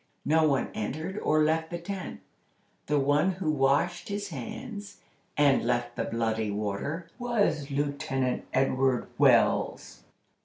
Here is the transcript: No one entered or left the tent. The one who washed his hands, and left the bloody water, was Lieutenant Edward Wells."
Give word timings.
No 0.25 0.45
one 0.47 0.71
entered 0.73 1.19
or 1.19 1.43
left 1.43 1.69
the 1.69 1.77
tent. 1.77 2.21
The 2.87 2.97
one 2.99 3.33
who 3.33 3.51
washed 3.51 4.09
his 4.09 4.29
hands, 4.29 4.97
and 5.37 5.63
left 5.63 5.95
the 5.95 6.05
bloody 6.05 6.49
water, 6.49 7.11
was 7.19 7.69
Lieutenant 7.69 8.45
Edward 8.51 9.09
Wells." 9.19 10.01